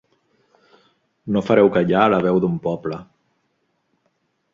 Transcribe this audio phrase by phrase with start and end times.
[1.35, 2.99] No fareu callar la veu d'un poble.